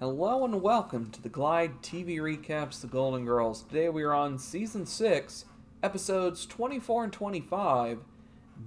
[0.00, 3.64] Hello and welcome to the Glide TV Recaps The Golden Girls.
[3.64, 5.44] Today we are on Season 6,
[5.82, 7.98] Episodes 24 and 25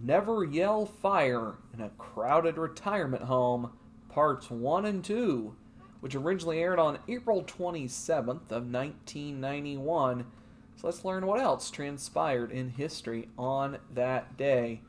[0.04, 3.72] Never Yell Fire in a Crowded Retirement Home,
[4.10, 5.56] Parts 1 and 2,
[6.02, 10.28] which originally aired on April 27th of 1991.
[10.76, 14.82] So let's learn what else transpired in history on that day.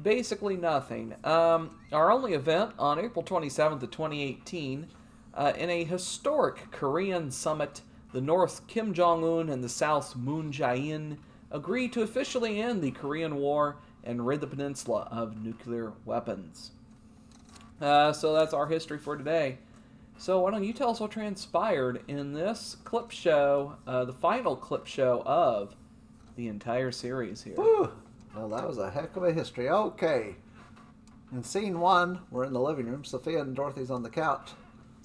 [0.00, 1.16] Basically nothing.
[1.24, 4.86] Um, our only event on April 27th of 2018
[5.40, 7.80] uh, in a historic Korean summit,
[8.12, 11.16] the North Kim Jong un and the South Moon Jae in
[11.50, 16.72] agreed to officially end the Korean War and rid the peninsula of nuclear weapons.
[17.80, 19.56] Uh, so that's our history for today.
[20.18, 24.54] So why don't you tell us what transpired in this clip show, uh, the final
[24.54, 25.74] clip show of
[26.36, 27.54] the entire series here?
[27.54, 27.90] Whew.
[28.36, 29.70] Well, that was a heck of a history.
[29.70, 30.36] Okay.
[31.32, 33.04] In scene one, we're in the living room.
[33.04, 34.50] Sophia and Dorothy's on the couch.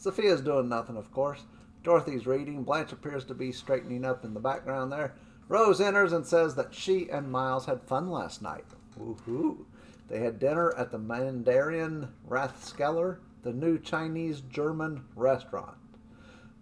[0.06, 1.46] Sophia's doing nothing, of course.
[1.82, 2.62] Dorothy's reading.
[2.62, 5.16] Blanche appears to be straightening up in the background there.
[5.48, 8.66] Rose enters and says that she and Miles had fun last night.
[9.00, 9.66] Woohoo!
[10.08, 15.78] They had dinner at the Mandarin Rathskeller, the new Chinese German restaurant.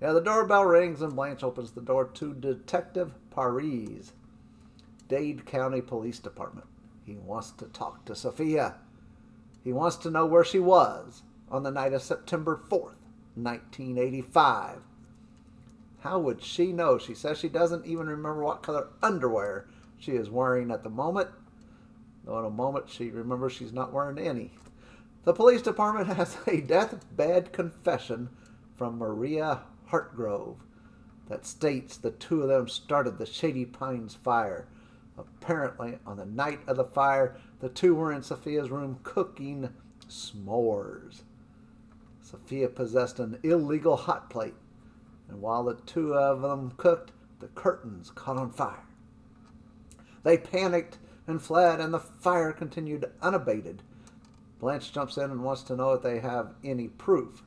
[0.01, 4.13] Yeah, the doorbell rings and Blanche opens the door to Detective Paris,
[5.09, 6.67] Dade County Police Department.
[7.05, 8.75] He wants to talk to Sophia.
[9.65, 13.02] He wants to know where she was on the night of September 4th,
[13.35, 14.79] 1985.
[15.99, 16.97] How would she know?
[16.97, 19.67] She says she doesn't even remember what color underwear
[19.97, 21.29] she is wearing at the moment.
[22.25, 24.51] Though in a moment she remembers she's not wearing any.
[25.23, 28.29] The police department has a deathbed confession
[28.75, 30.57] from Maria Hartgrove
[31.29, 34.67] that states the two of them started the Shady Pines fire.
[35.17, 39.69] Apparently, on the night of the fire, the two were in Sophia's room cooking
[40.09, 41.21] s'mores.
[42.23, 44.55] Sophia possessed an illegal hot plate,
[45.27, 48.85] and while the two of them cooked, the curtains caught on fire.
[50.23, 53.83] They panicked and fled, and the fire continued unabated.
[54.59, 57.43] Blanche jumps in and wants to know if they have any proof.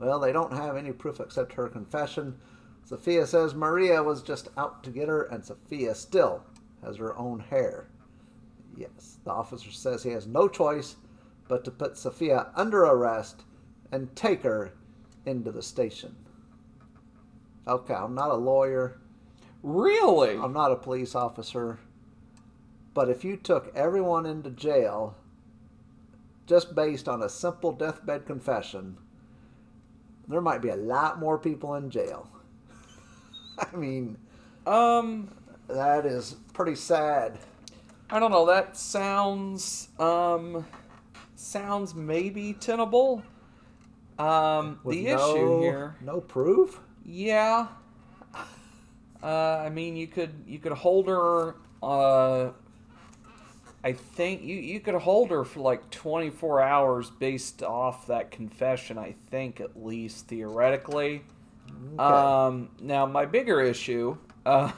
[0.00, 2.38] Well, they don't have any proof except her confession.
[2.84, 6.42] Sophia says Maria was just out to get her, and Sophia still
[6.82, 7.88] has her own hair.
[8.76, 10.96] Yes, the officer says he has no choice
[11.46, 13.44] but to put Sophia under arrest
[13.92, 14.72] and take her
[15.26, 16.14] into the station.
[17.66, 18.98] Okay, I'm not a lawyer.
[19.62, 20.36] Really?
[20.36, 21.78] I'm not a police officer.
[22.94, 25.16] But if you took everyone into jail
[26.46, 28.96] just based on a simple deathbed confession,
[30.26, 32.28] there might be a lot more people in jail.
[33.58, 34.16] I mean,
[34.66, 35.28] Um,
[35.68, 37.38] that is pretty sad.
[38.10, 38.46] I don't know.
[38.46, 40.66] That sounds um
[41.36, 43.22] sounds maybe tenable.
[44.20, 46.80] Um, With the no, issue here, No proof?
[47.04, 47.68] yeah.
[49.22, 51.54] Uh, I mean, you could you could hold her.
[51.82, 52.50] Uh,
[53.84, 58.96] I think you you could hold her for like 24 hours based off that confession.
[58.98, 61.22] I think at least theoretically.
[61.94, 62.02] Okay.
[62.02, 64.16] Um, now my bigger issue
[64.46, 64.72] uh,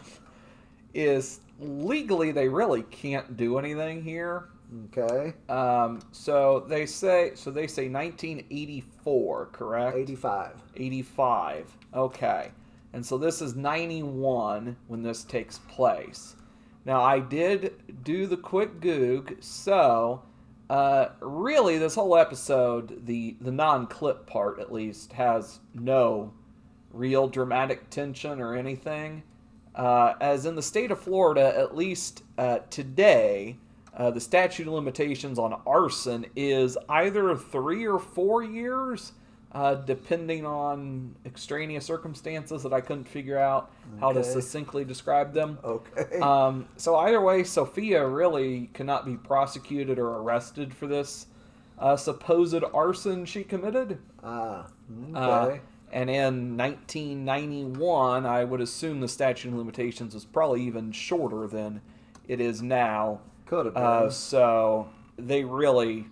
[0.94, 4.48] is legally they really can't do anything here.
[4.86, 5.34] Okay.
[5.48, 9.96] Um, so they say so they say 1984, correct?
[9.96, 10.62] 85.
[10.76, 11.76] 85.
[11.94, 12.50] Okay.
[12.92, 16.36] And so this is 91 when this takes place.
[16.84, 20.22] Now I did do the quick goog, so
[20.68, 26.32] uh, really this whole episode, the the non-clip part at least, has no
[26.92, 29.22] real dramatic tension or anything.
[29.74, 33.56] Uh, as in the state of Florida, at least uh, today,
[33.96, 39.12] uh, the statute of limitations on arson is either three or four years,
[39.52, 43.70] uh, depending on extraneous circumstances that I couldn't figure out
[44.00, 45.58] how to succinctly describe them.
[45.62, 46.18] Okay.
[46.20, 51.26] Um, so either way, Sophia really cannot be prosecuted or arrested for this
[51.78, 53.98] uh, supposed arson she committed.
[54.24, 54.68] Ah,
[55.14, 55.60] Uh, okay.
[55.92, 61.80] and in 1991, I would assume the statute of limitations was probably even shorter than
[62.28, 63.20] it is now.
[63.52, 63.82] Could have been.
[63.82, 64.88] Uh, so
[65.18, 66.06] they really,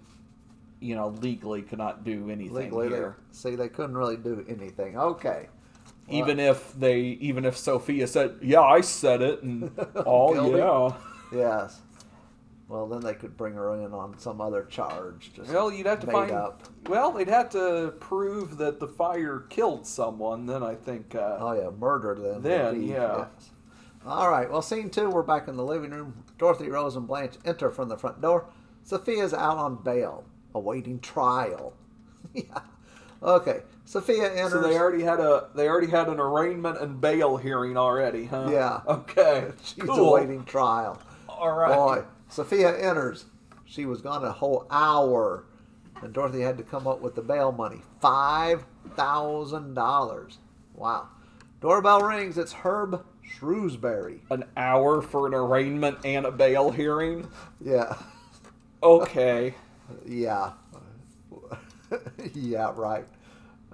[0.78, 4.98] you know, legally could not do anything Legally, they, see, they couldn't really do anything.
[4.98, 5.48] Okay.
[6.10, 9.70] Even if they, even if Sophia said, "Yeah, I said it," and
[10.04, 10.94] oh yeah,
[11.32, 11.80] Yes.
[12.68, 15.32] Well, then they could bring her in on some other charge.
[15.32, 16.32] Just well, you'd have to find.
[16.32, 16.68] up.
[16.88, 20.44] Well, they'd have to prove that the fire killed someone.
[20.44, 21.14] Then I think.
[21.14, 22.42] Uh, Oh yeah, murder then.
[22.42, 23.24] Then, yeah.
[23.40, 23.50] yes.
[24.04, 24.50] All right.
[24.50, 26.22] Well, scene two, we're back in the living room.
[26.40, 28.46] Dorothy, Rose, and Blanche enter from the front door.
[28.82, 31.74] Sophia's out on bail, awaiting trial.
[32.34, 32.60] yeah.
[33.22, 34.52] Okay, Sophia enters.
[34.52, 38.48] So they already had a they already had an arraignment and bail hearing already, huh?
[38.50, 38.80] Yeah.
[38.86, 39.50] Okay.
[39.62, 40.16] She's cool.
[40.16, 41.00] awaiting trial.
[41.28, 41.76] All right.
[41.76, 43.26] Boy, Sophia enters.
[43.66, 45.44] She was gone a whole hour,
[46.00, 48.64] and Dorothy had to come up with the bail money five
[48.96, 50.38] thousand dollars.
[50.74, 51.08] Wow.
[51.60, 52.38] Doorbell rings.
[52.38, 53.04] It's Herb
[53.38, 54.20] Shrewsbury.
[54.30, 57.28] An hour for an arraignment and a bail hearing.
[57.60, 57.96] Yeah,
[58.82, 59.54] Okay.
[60.06, 60.52] yeah,
[62.34, 62.72] yeah.
[62.74, 63.06] Right.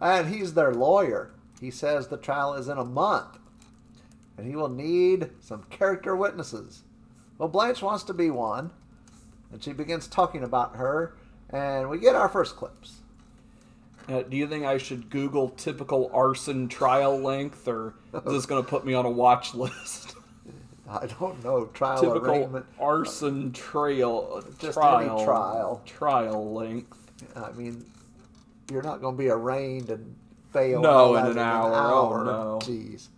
[0.00, 1.32] And he's their lawyer.
[1.60, 3.38] He says the trial is in a month,
[4.36, 6.82] and he will need some character witnesses.
[7.38, 8.70] Well, Blanche wants to be one,
[9.52, 11.16] and she begins talking about her,
[11.50, 13.00] and we get our first clips.
[14.08, 18.62] Uh, do you think I should Google typical arson trial length, or is this going
[18.62, 20.14] to put me on a watch list?
[20.88, 22.66] I don't know trial typical arraignment.
[22.78, 25.82] arson trail Just trial trial.
[25.84, 26.96] trial length.
[27.34, 27.84] I mean,
[28.70, 30.14] you're not going to be arraigned and
[30.52, 30.80] bail.
[30.80, 31.72] No, in an hour.
[31.74, 32.58] Oh, no.
[32.62, 33.08] Jeez.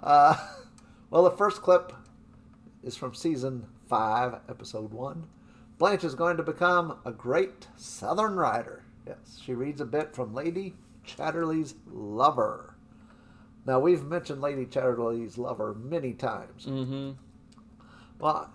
[0.00, 0.36] Uh,
[1.10, 1.92] well, the first clip
[2.84, 5.26] is from season five, episode one.
[5.78, 8.82] Blanche is going to become a great Southern writer.
[9.06, 10.74] Yes, she reads a bit from Lady
[11.04, 12.74] Chatterley's Lover.
[13.64, 16.66] Now, we've mentioned Lady Chatterley's Lover many times.
[16.66, 17.12] Mm-hmm.
[18.18, 18.50] Well,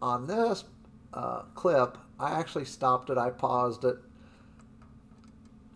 [0.00, 0.64] on this
[1.12, 3.18] uh, clip, I actually stopped it.
[3.18, 3.96] I paused it.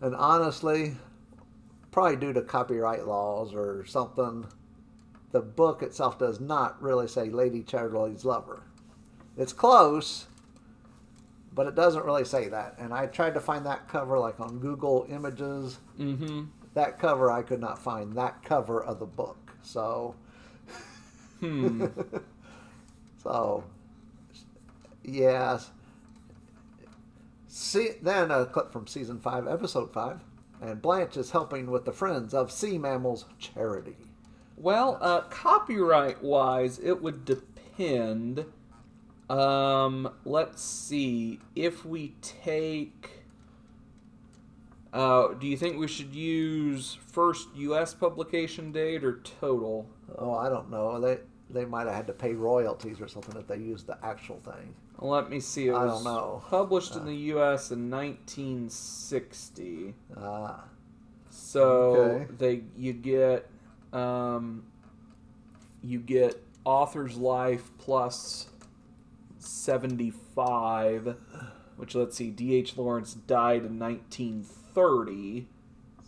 [0.01, 0.95] And honestly,
[1.91, 4.45] probably due to copyright laws or something,
[5.31, 8.63] the book itself does not really say Lady Chatterley's Lover.
[9.37, 10.27] It's close,
[11.55, 12.75] but it doesn't really say that.
[12.77, 15.79] And I tried to find that cover like on Google Images.
[15.99, 16.43] Mm-hmm.
[16.75, 19.53] That cover, I could not find that cover of the book.
[19.63, 20.15] So.
[21.39, 21.85] Hmm.
[23.25, 23.63] So,
[25.03, 25.71] yes.
[27.47, 30.19] See, then a clip from season five, episode five,
[30.61, 33.97] and Blanche is helping with the Friends of Sea Mammals charity.
[34.57, 38.45] Well, uh, copyright wise, it would depend.
[39.29, 41.39] Um, let's see.
[41.55, 43.09] If we take.
[44.93, 47.93] Uh, do you think we should use first U.S.
[47.93, 49.89] publication date or total?
[50.17, 50.99] Oh, I don't know.
[51.01, 51.19] They
[51.49, 54.73] they might have had to pay royalties or something if they used the actual thing.
[54.99, 55.67] Let me see.
[55.67, 56.41] It I don't know.
[56.47, 57.71] Published in the U.S.
[57.71, 59.93] in 1960.
[60.17, 60.63] Ah,
[61.29, 62.27] So Okay.
[62.37, 63.49] they you get
[63.91, 64.63] um,
[65.81, 68.47] you get author's life plus
[69.45, 71.15] 75
[71.77, 75.47] which let's see dh lawrence died in 1930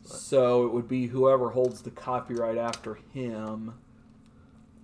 [0.07, 3.74] so it would be whoever holds the copyright after him.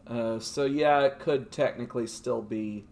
[0.06, 2.86] Uh, so yeah it could technically still be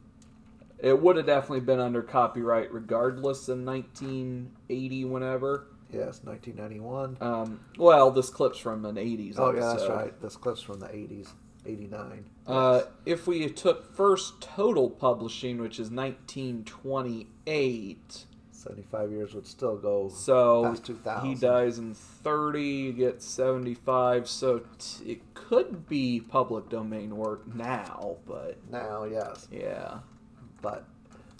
[0.79, 5.67] it would have definitely been under copyright regardless in 1980 whenever.
[5.91, 7.17] Yes, 1991.
[7.19, 10.21] um, well, this clip's from an 80s oh, yeah, that's right.
[10.21, 11.27] This clip's from the 80s,
[11.65, 12.25] 89.
[12.47, 20.07] Uh, if we took first total publishing, which is 1928, 75 years would still go
[20.09, 21.27] so past 2000.
[21.27, 27.47] he dies in 30, you get 75, so t- it could be public domain work
[27.53, 29.47] now, but now, yes.
[29.51, 29.99] yeah,
[30.61, 30.85] But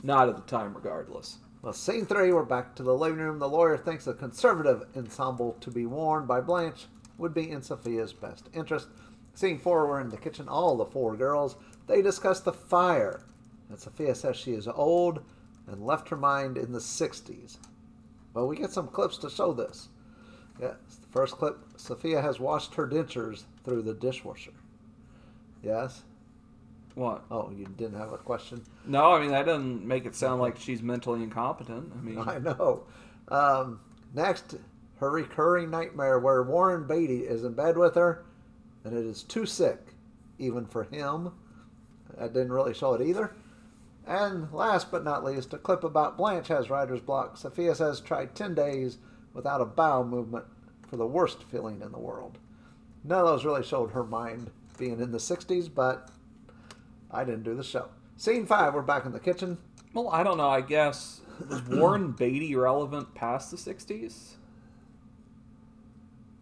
[0.04, 1.38] not at the time regardless.
[1.62, 3.38] Well, scene three, we're back to the living room.
[3.38, 6.88] The lawyer thinks a conservative ensemble to be worn by Blanche
[7.20, 8.88] would be in Sophia's best interest.
[9.34, 10.48] Scene four, we're in the kitchen.
[10.48, 11.56] All the four girls
[11.88, 13.24] they discuss the fire,
[13.70, 15.24] and Sophia says she is old
[15.68, 17.58] and left her mind in the '60s.
[18.34, 19.90] Well, we get some clips to show this.
[20.60, 24.54] Yes, the first clip: Sophia has washed her dentures through the dishwasher.
[25.64, 26.04] Yes.
[26.96, 27.24] What?
[27.32, 28.64] Oh, you didn't have a question.
[28.86, 31.92] No, I mean that doesn't make it sound like she's mentally incompetent.
[31.98, 32.84] I mean, I know.
[33.30, 33.80] Um,
[34.14, 34.56] next,
[34.98, 38.26] her recurring nightmare where Warren Beatty is in bed with her,
[38.84, 39.80] and it is too sick,
[40.40, 41.32] even for him.
[42.18, 43.34] That didn't really show it either.
[44.06, 47.38] And last but not least, a clip about Blanche has writer's block.
[47.38, 48.98] Sophia says tried 10 days
[49.34, 50.46] without a bowel movement
[50.88, 52.38] for the worst feeling in the world.
[53.04, 56.10] None of those really showed her mind being in the 60s, but
[57.10, 57.90] I didn't do the show.
[58.18, 59.58] Scene 5, we're back in the kitchen.
[59.94, 60.50] well, I don't know.
[60.50, 64.34] I guess was Warren Beatty relevant past the '60s?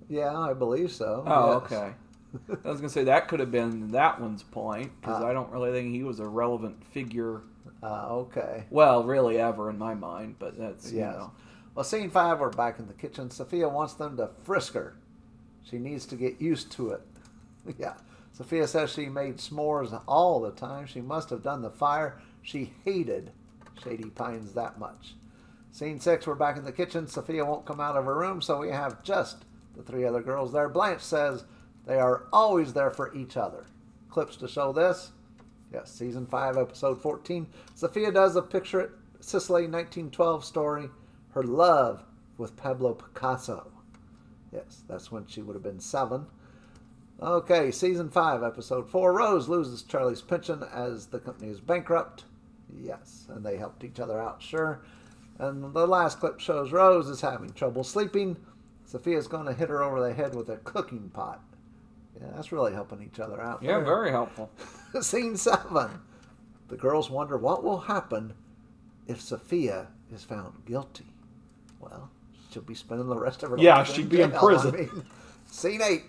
[0.08, 1.24] Yeah, I believe so.
[1.25, 1.72] Oh, yes.
[1.72, 1.93] okay.
[2.65, 5.27] I was gonna say that could have been that one's point because Ah.
[5.27, 7.41] I don't really think he was a relevant figure.
[7.81, 8.65] Uh, okay.
[8.69, 11.31] Well, really ever in my mind, but that's you know.
[11.75, 13.29] Well, scene five, we're back in the kitchen.
[13.31, 14.95] Sophia wants them to frisk her.
[15.63, 17.01] She needs to get used to it.
[17.77, 17.93] yeah.
[18.31, 20.88] Sophia says she made s'mores all the time.
[20.88, 22.21] She must have done the fire.
[22.41, 23.31] She hated
[23.83, 25.15] Shady Pines that much.
[25.71, 27.07] Scene six, we're back in the kitchen.
[27.07, 29.45] Sophia won't come out of her room, so we have just
[29.75, 30.67] the three other girls there.
[30.67, 31.43] Blanche says
[31.89, 33.65] they are always there for each other.
[34.10, 35.10] Clips to show this.
[35.74, 37.48] Yes, season 5, episode 14.
[37.74, 38.89] Sophia does a picture at
[39.22, 40.89] Sicily 1912 story,
[41.31, 42.03] her love
[42.38, 43.72] with Pablo Picasso.
[44.53, 46.27] Yes, that's when she would have been seven.
[47.19, 49.12] Okay, season 5, episode 4.
[49.12, 52.25] Rose loses Charlie's pension as the company is bankrupt.
[52.72, 54.84] Yes, and they helped each other out, sure.
[55.39, 58.38] And the last clip shows Rose is having trouble sleeping.
[58.86, 61.41] Sophia's going to hit her over the head with a cooking pot.
[62.21, 63.63] Yeah, that's really helping each other out.
[63.63, 63.85] Yeah, there.
[63.85, 64.51] very helpful.
[65.01, 65.89] Scene seven.
[66.67, 68.33] The girls wonder what will happen
[69.07, 71.07] if Sophia is found guilty.
[71.79, 72.11] Well,
[72.51, 74.75] she'll be spending the rest of her Yeah, life Yeah, she'd be in prison.
[74.75, 75.05] I mean,
[75.47, 76.03] scene eight.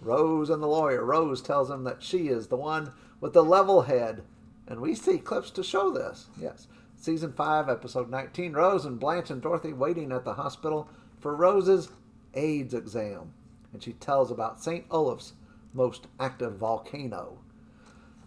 [0.00, 1.04] Rose and the lawyer.
[1.04, 4.22] Rose tells him that she is the one with the level head.
[4.66, 6.28] And we see clips to show this.
[6.40, 6.68] Yes.
[6.96, 8.52] Season 5, episode 19.
[8.52, 10.88] Rose and Blanche and Dorothy waiting at the hospital
[11.18, 11.90] for Rose's
[12.34, 13.32] AIDS exam.
[13.72, 14.86] And she tells about St.
[14.90, 15.34] Olaf's
[15.72, 17.38] most active volcano.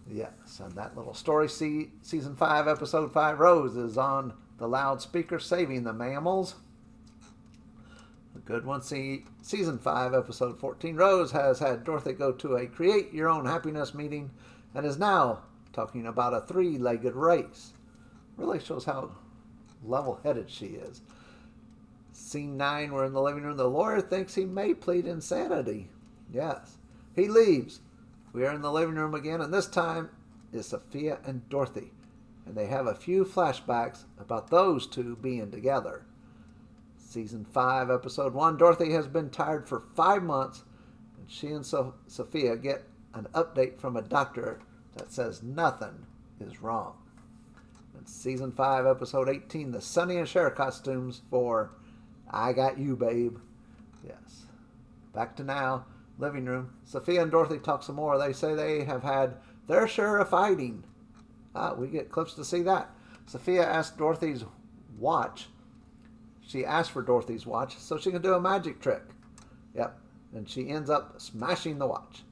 [0.06, 5.38] Yes, and that little story, see, season 5, episode 5, Rose is on the loudspeaker
[5.38, 6.56] saving the mammals.
[8.34, 8.82] A good one.
[8.82, 13.46] See, season 5, episode 14, Rose has had Dorothy go to a create your own
[13.46, 14.30] happiness meeting
[14.74, 17.72] and is now talking about a three legged race.
[18.36, 19.12] Really shows how
[19.84, 21.00] level headed she is.
[22.12, 23.56] Scene 9, we're in the living room.
[23.56, 25.88] The lawyer thinks he may plead insanity.
[26.32, 26.76] Yes.
[27.14, 27.80] He leaves.
[28.32, 30.10] We are in the living room again, and this time
[30.52, 31.92] is Sophia and Dorothy.
[32.46, 36.04] And they have a few flashbacks about those two being together.
[36.98, 40.64] Season 5, Episode 1 Dorothy has been tired for five months,
[41.16, 44.60] and she and so- Sophia get an update from a doctor
[44.96, 46.06] that says nothing
[46.40, 46.96] is wrong.
[47.96, 51.70] And Season 5, Episode 18 The Sonny and Cher costumes for
[52.28, 53.38] I Got You, Babe.
[54.04, 54.46] Yes.
[55.12, 55.86] Back to now.
[56.18, 56.70] Living room.
[56.84, 58.18] Sophia and Dorothy talk some more.
[58.18, 60.84] They say they have had their share of fighting.
[61.54, 62.90] Ah, we get clips to see that.
[63.26, 64.44] Sophia asks Dorothy's
[64.98, 65.48] watch.
[66.46, 69.02] She asks for Dorothy's watch so she can do a magic trick.
[69.74, 69.98] Yep.
[70.34, 72.22] And she ends up smashing the watch.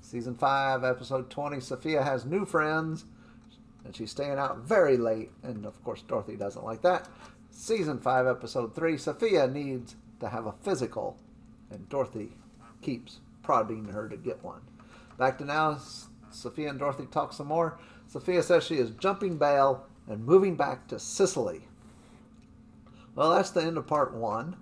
[0.00, 1.60] Season 5, episode 20.
[1.60, 3.04] Sophia has new friends.
[3.84, 5.30] And she's staying out very late.
[5.42, 7.08] And of course, Dorothy doesn't like that.
[7.50, 8.96] Season 5, episode 3.
[8.96, 11.18] Sophia needs to have a physical.
[11.70, 12.32] And Dorothy
[12.86, 14.60] keeps prodding her to get one.
[15.18, 15.78] Back to now,
[16.30, 17.78] Sophia and Dorothy talk some more.
[18.06, 21.62] Sophia says she is jumping bail and moving back to Sicily.
[23.16, 24.56] Well, that's the end of part one.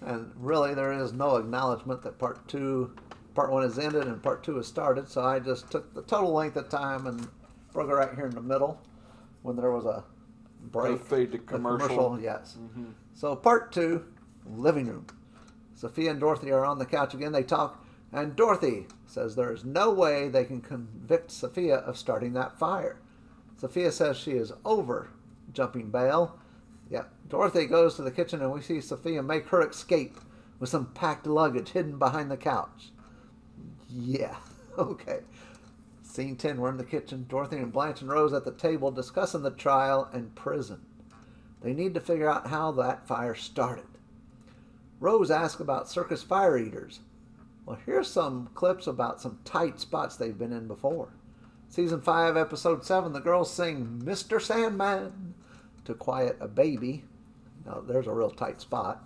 [0.00, 2.94] And really, there is no acknowledgement that part two,
[3.34, 5.08] part one has ended and part two has started.
[5.08, 7.28] So I just took the total length of time and
[7.74, 8.80] broke it right here in the middle
[9.42, 10.04] when there was a
[10.70, 11.00] break.
[11.04, 12.18] Fade to A commercial.
[12.20, 12.56] yes.
[12.58, 12.92] Mhm.
[13.14, 14.04] So part two,
[14.46, 15.06] living room.
[15.78, 17.30] Sophia and Dorothy are on the couch again.
[17.30, 22.32] They talk, and Dorothy says there is no way they can convict Sophia of starting
[22.32, 23.00] that fire.
[23.56, 25.10] Sophia says she is over
[25.52, 26.36] jumping bail.
[26.90, 27.04] Yeah.
[27.28, 30.18] Dorothy goes to the kitchen, and we see Sophia make her escape
[30.58, 32.90] with some packed luggage hidden behind the couch.
[33.88, 34.36] Yeah.
[34.76, 35.22] Okay.
[36.04, 37.26] Scene 10, we're in the kitchen.
[37.28, 40.82] Dorothy and Blanche and Rose at the table discussing the trial and prison.
[41.62, 43.97] They need to figure out how that fire started.
[45.00, 47.00] Rose asks about circus fire eaters.
[47.66, 51.10] Well, here's some clips about some tight spots they've been in before.
[51.68, 54.40] Season 5, Episode 7, the girls sing Mr.
[54.40, 55.34] Sandman
[55.84, 57.04] to quiet a baby.
[57.66, 59.04] Now, there's a real tight spot.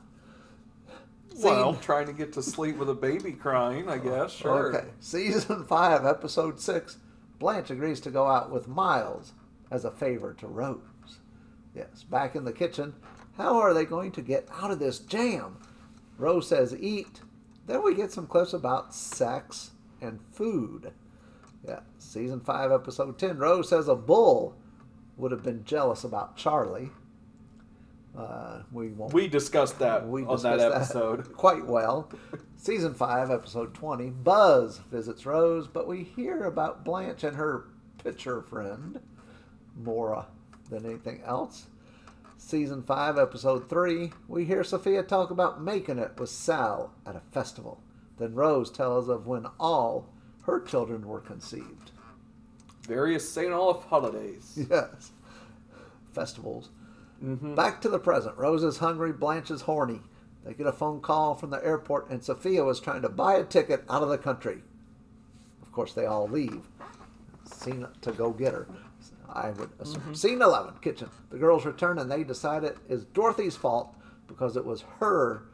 [1.38, 4.34] Well, trying to get to sleep with a baby crying, I guess.
[4.40, 4.76] Oh, sure.
[4.76, 4.88] Okay.
[5.00, 6.98] Season 5, Episode 6,
[7.38, 9.32] Blanche agrees to go out with Miles
[9.70, 10.78] as a favor to Rose.
[11.74, 12.94] Yes, back in the kitchen.
[13.36, 15.56] How are they going to get out of this jam?
[16.18, 17.20] Rose says eat.
[17.66, 20.92] Then we get some clips about sex and food.
[21.66, 23.38] Yeah, season 5, episode 10.
[23.38, 24.56] Rose says a bull
[25.16, 26.90] would have been jealous about Charlie.
[28.16, 31.32] Uh, we won't We discussed that we on that episode.
[31.36, 32.10] quite well.
[32.56, 34.10] Season 5, episode 20.
[34.10, 37.64] Buzz visits Rose, but we hear about Blanche and her
[38.02, 39.00] pitcher friend
[39.76, 40.24] more uh,
[40.68, 41.66] than anything else.
[42.44, 44.12] Season 5, episode 3.
[44.28, 47.80] We hear Sophia talk about making it with Sal at a festival.
[48.18, 50.10] Then Rose tells of when all
[50.42, 51.92] her children were conceived.
[52.86, 53.52] Various St.
[53.52, 54.58] Olaf holidays.
[54.70, 55.12] Yes.
[56.12, 56.68] Festivals.
[57.24, 57.54] Mm-hmm.
[57.54, 58.36] Back to the present.
[58.36, 60.00] Rose is hungry, Blanche is horny.
[60.44, 63.44] They get a phone call from the airport, and Sophia was trying to buy a
[63.44, 64.58] ticket out of the country.
[65.62, 66.68] Of course, they all leave.
[67.44, 68.66] Seen to go get her.
[69.32, 70.02] I would assume.
[70.02, 70.14] Mm-hmm.
[70.14, 71.08] Scene 11, kitchen.
[71.30, 73.94] The girls return and they decide it is Dorothy's fault
[74.26, 75.44] because it was her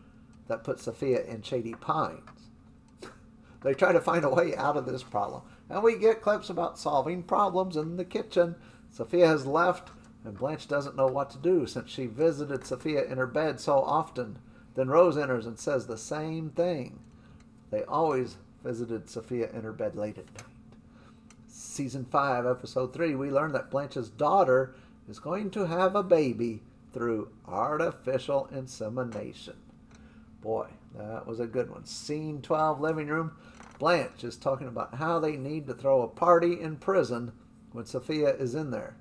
[0.48, 2.20] that put Sophia in Shady Pines.
[3.62, 5.42] they try to find a way out of this problem.
[5.68, 8.56] And we get clips about solving problems in the kitchen.
[8.90, 9.90] Sophia has left,
[10.24, 13.82] and Blanche doesn't know what to do since she visited Sophia in her bed so
[13.82, 14.38] often.
[14.74, 17.00] Then Rose enters and says the same thing.
[17.70, 20.57] They always visited Sophia in her bed late at night.
[21.58, 24.76] Season 5, Episode 3, we learn that Blanche's daughter
[25.08, 26.62] is going to have a baby
[26.92, 29.56] through artificial insemination.
[30.40, 31.84] Boy, that was a good one.
[31.84, 33.32] Scene 12, living room.
[33.80, 37.32] Blanche is talking about how they need to throw a party in prison
[37.72, 38.94] when Sophia is in there.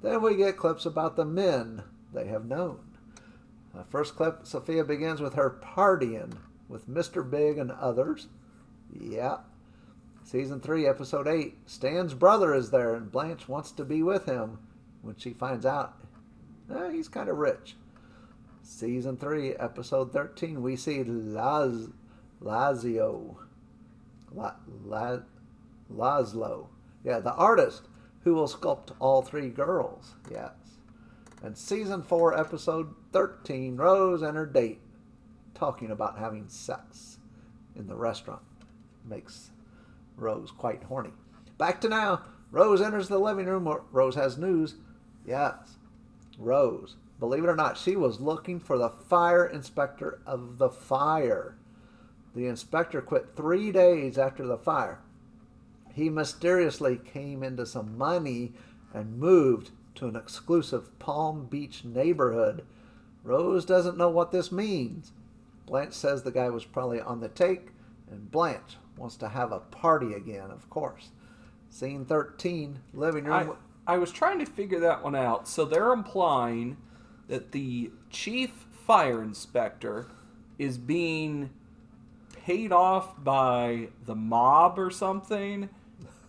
[0.00, 1.82] Then we get clips about the men
[2.14, 2.78] they have known.
[3.76, 6.34] Uh, first clip, Sophia begins with her partying
[6.68, 7.28] with Mr.
[7.28, 8.28] Big and others.
[8.96, 9.38] Yeah.
[10.26, 11.54] Season 3, Episode 8.
[11.66, 14.58] Stan's brother is there, and Blanche wants to be with him
[15.00, 15.94] when she finds out
[16.68, 17.76] eh, he's kind of rich.
[18.60, 21.90] Season 3, Episode 13, we see Laz,
[22.42, 23.36] Lazio.
[24.34, 25.18] La, La.
[27.04, 27.82] Yeah, the artist
[28.24, 30.16] who will sculpt all three girls.
[30.28, 30.50] Yes.
[31.40, 34.80] And Season 4, Episode 13, Rose and her date
[35.54, 37.18] talking about having sex
[37.76, 38.42] in the restaurant.
[39.08, 39.52] Makes
[40.16, 41.12] Rose quite horny.
[41.58, 42.22] Back to now.
[42.50, 43.64] Rose enters the living room.
[43.64, 44.76] where Rose has news.
[45.26, 45.76] Yes.
[46.38, 51.56] Rose, believe it or not, she was looking for the fire inspector of the fire.
[52.34, 55.00] The inspector quit three days after the fire.
[55.92, 58.52] He mysteriously came into some money
[58.92, 62.66] and moved to an exclusive Palm Beach neighborhood.
[63.24, 65.12] Rose doesn't know what this means.
[65.64, 67.68] Blanche says the guy was probably on the take,
[68.10, 71.10] and Blanche wants to have a party again, of course.
[71.68, 73.56] Scene 13, living room.
[73.86, 75.46] I, I was trying to figure that one out.
[75.48, 76.76] So they're implying
[77.28, 78.50] that the chief
[78.86, 80.06] fire inspector
[80.58, 81.50] is being
[82.44, 85.68] paid off by the mob or something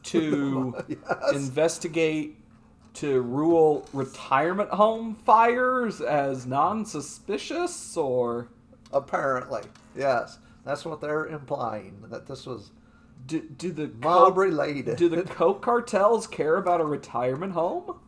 [0.03, 1.33] to Yes.
[1.33, 2.35] investigate
[2.95, 8.49] to rule retirement home fires as non-suspicious or
[8.91, 9.61] Apparently,
[9.95, 10.39] yes.
[10.67, 12.71] That's what they're implying, that this was
[13.25, 14.97] do, do the mob coke, related.
[14.97, 17.99] do the coke cartels care about a retirement home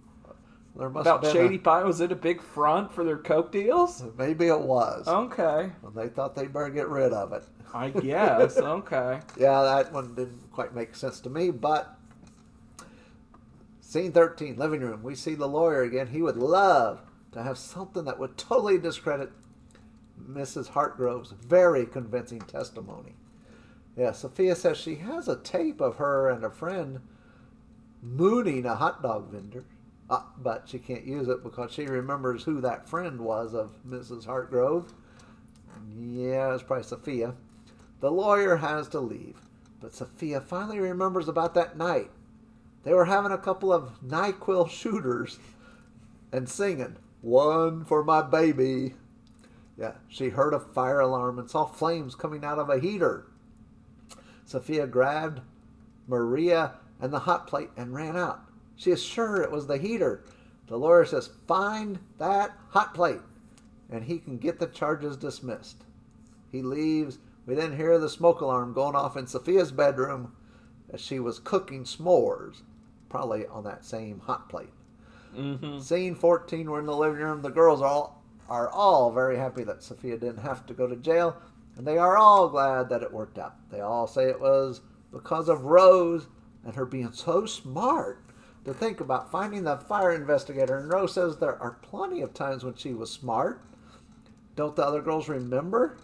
[0.76, 4.48] there must about shady pie was it a big front for their coke deals maybe
[4.48, 5.08] it was.
[5.08, 7.44] okay Well, they thought they better get rid of it.
[7.74, 11.98] i guess okay Yeah, that one didn't quite make sense to me, but
[13.82, 15.02] scene 13, living room.
[15.04, 16.08] We see the lawyer again.
[16.08, 19.32] He would love to have something that would totally discredit
[20.28, 20.72] Mrs.
[20.72, 23.14] Hartgrove's very convincing testimony.
[23.98, 27.02] Yeah, Sophia says she has a tape of her and a friend
[28.02, 29.66] mooning a hot dog vendor,
[30.10, 34.26] uh, but she can't use it because she remembers who that friend was of Mrs.
[34.26, 34.94] Hartgrove.
[35.98, 37.36] Yeah, it's probably Sophia.
[38.00, 39.42] The lawyer has to leave,
[39.82, 42.10] but Sophia finally remembers about that night.
[42.84, 45.40] They were having a couple of NyQuil shooters
[46.32, 48.94] and singing, One for my baby.
[49.80, 53.28] Yeah, she heard a fire alarm and saw flames coming out of a heater.
[54.44, 55.40] Sophia grabbed
[56.06, 58.42] Maria and the hot plate and ran out.
[58.76, 60.26] She is sure it was the heater.
[60.68, 63.22] The lawyer says, Find that hot plate,
[63.90, 65.84] and he can get the charges dismissed.
[66.52, 67.18] He leaves.
[67.46, 70.34] We then hear the smoke alarm going off in Sophia's bedroom
[70.92, 72.62] as she was cooking s'mores,
[73.08, 74.74] probably on that same hot plate.
[75.36, 75.80] mm-hmm.
[75.80, 77.42] Scene 14, we're in the living room.
[77.42, 78.19] The girls are all,
[78.50, 81.38] are all very happy that Sophia didn't have to go to jail,
[81.78, 83.56] and they are all glad that it worked out.
[83.72, 84.82] They all say it was
[85.12, 86.28] because of Rose
[86.66, 88.24] and her being so smart
[88.66, 90.78] to think about finding the fire investigator.
[90.78, 93.64] And Rose says there are plenty of times when she was smart.
[94.56, 95.98] Don't the other girls remember?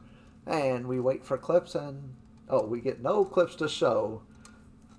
[0.45, 2.13] And we wait for clips, and
[2.49, 4.21] oh, we get no clips to show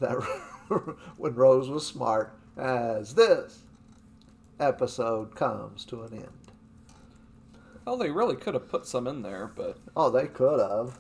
[0.00, 0.14] that
[1.16, 3.62] when Rose was smart, as this
[4.59, 6.45] episode comes to an end.
[7.87, 10.99] Well they really could have put some in there but Oh, they could have.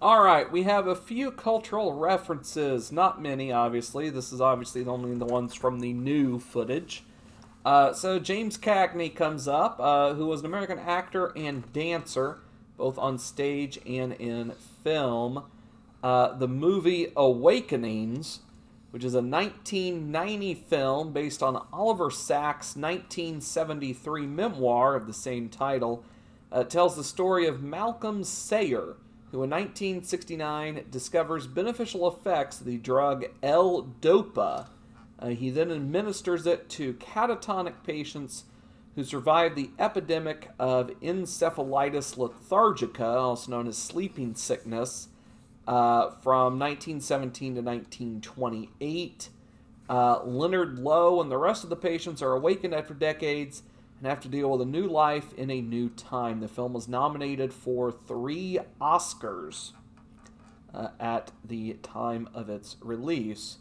[0.00, 2.92] All right, we have a few cultural references.
[2.92, 4.10] Not many, obviously.
[4.10, 7.04] This is obviously only the ones from the new footage.
[7.64, 12.38] Uh, so James Cagney comes up, uh, who was an American actor and dancer,
[12.76, 15.44] both on stage and in film.
[16.02, 18.40] Uh, the movie Awakenings,
[18.94, 26.04] which is a 1990 film based on Oliver Sacks' 1973 memoir of the same title,
[26.52, 28.94] uh, tells the story of Malcolm Sayer,
[29.32, 34.68] who in 1969 discovers beneficial effects of the drug L-Dopa.
[35.18, 38.44] Uh, he then administers it to catatonic patients
[38.94, 45.08] who survived the epidemic of encephalitis lethargica, also known as sleeping sickness,
[45.66, 49.28] uh, from 1917 to 1928.
[49.88, 53.62] Uh, Leonard Lowe and the rest of the patients are awakened after decades
[53.98, 56.40] and have to deal with a new life in a new time.
[56.40, 59.72] The film was nominated for three Oscars
[60.72, 63.58] uh, at the time of its release.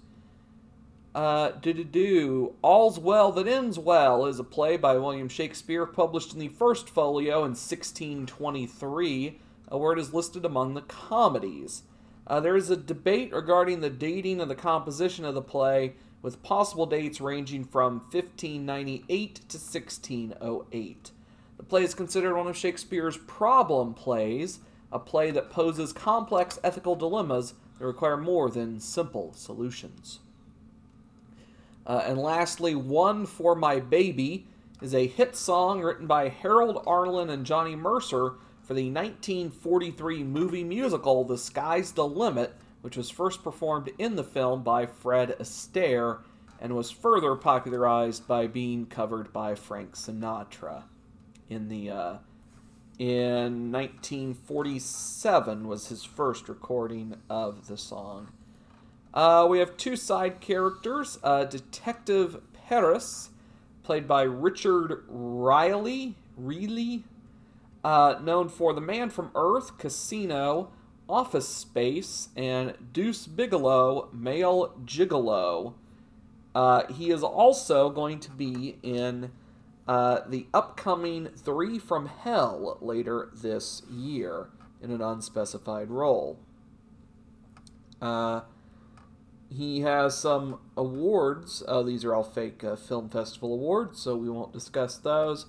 [1.16, 2.56] Uh, do.
[2.64, 6.90] All's Well That Ends Well is a play by William Shakespeare published in the first
[6.90, 9.40] folio in 1623,
[9.72, 11.84] uh, where it is listed among the comedies.
[12.26, 16.42] Uh, there is a debate regarding the dating and the composition of the play, with
[16.42, 21.12] possible dates ranging from 1598 to 1608.
[21.58, 24.60] The play is considered one of Shakespeare's problem plays,
[24.92, 30.20] a play that poses complex ethical dilemmas that require more than simple solutions.
[31.86, 34.48] Uh, and lastly, One for My Baby
[34.82, 40.64] is a hit song written by Harold Arlen and Johnny Mercer for the 1943 movie
[40.64, 46.20] musical The Sky's the Limit, which was first performed in the film by Fred Astaire
[46.60, 50.84] and was further popularized by being covered by Frank Sinatra
[51.50, 52.18] in the uh,
[52.98, 58.32] in 1947 was his first recording of the song.
[59.14, 63.30] Uh, we have two side characters uh, Detective Paris,
[63.84, 67.04] played by Richard Riley, Reilly,
[67.84, 70.72] uh, known for The Man from Earth, Casino,
[71.10, 75.74] Office Space, and Deuce Bigalow, Male Gigolo.
[76.56, 79.32] Uh, he is also going to be in
[79.88, 84.50] uh, the upcoming Three from Hell later this year
[84.82, 86.40] in an unspecified role.
[88.02, 88.42] Uh,
[89.50, 91.64] he has some awards.
[91.68, 95.46] Uh, these are all fake uh, film festival awards, so we won't discuss those.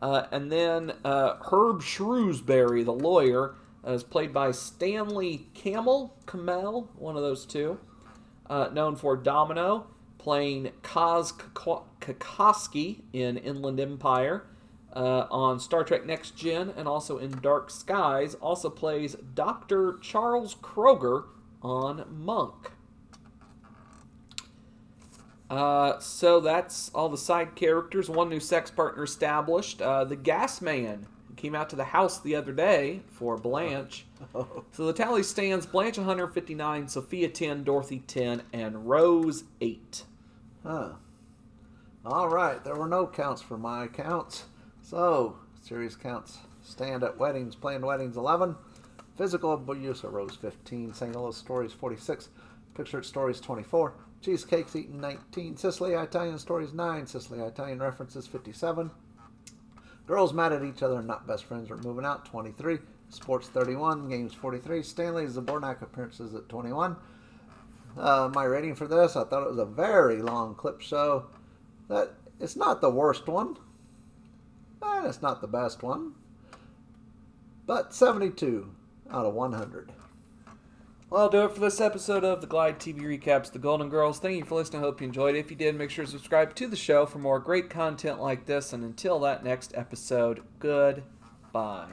[0.00, 3.54] Uh, and then uh, Herb Shrewsbury, the lawyer,
[3.86, 7.78] uh, is played by Stanley Camel, Kamel, one of those two,
[8.50, 9.86] uh, known for Domino,
[10.18, 14.44] playing Kaz Kokoski in Inland Empire.
[14.94, 19.98] on Star Trek Next Gen and also in Dark Skies, also plays Dr.
[20.02, 21.24] Charles Kroger
[21.62, 22.72] on Monk.
[25.48, 28.10] Uh, so that's all the side characters.
[28.10, 29.80] One new sex partner established.
[29.80, 31.06] Uh, the Gas Man
[31.36, 34.06] came out to the house the other day for Blanche.
[34.72, 40.04] So the tally stands Blanche 159, Sophia 10, Dorothy 10, and Rose 8.
[40.62, 40.92] Huh.
[42.04, 44.44] All right, there were no counts for my counts.
[44.82, 48.56] So, series counts stand at weddings, planned weddings 11,
[49.16, 51.16] physical abuse at Rose 15, St.
[51.16, 52.28] Olaf stories 46,
[52.74, 58.90] pictured stories 24, cheesecakes eaten 19, Sicily Italian stories 9, Sicily Italian references 57,
[60.06, 64.08] girls mad at each other and not best friends are moving out 23, sports 31,
[64.08, 66.96] games 43, Stanley Zbornak appearances at 21.
[67.96, 71.26] Uh, my rating for this, I thought it was a very long clip show.
[71.88, 73.56] That it's not the worst one,
[74.82, 76.12] and it's not the best one,
[77.66, 78.70] but 72
[79.10, 79.92] out of 100.
[81.08, 84.18] Well, I'll do it for this episode of the Glide TV Recaps The Golden Girls.
[84.18, 84.82] Thank you for listening.
[84.82, 85.38] I hope you enjoyed it.
[85.38, 88.46] If you did, make sure to subscribe to the show for more great content like
[88.46, 88.72] this.
[88.72, 91.92] And until that next episode, goodbye.